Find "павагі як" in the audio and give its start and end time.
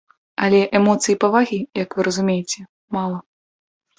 1.25-1.93